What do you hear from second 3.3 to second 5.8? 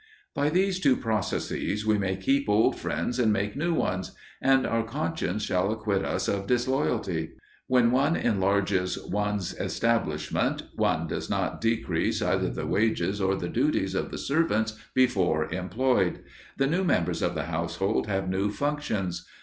make new ones; and our conscience shall